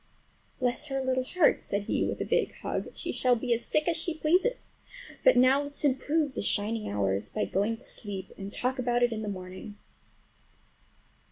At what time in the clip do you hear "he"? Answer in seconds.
1.83-2.03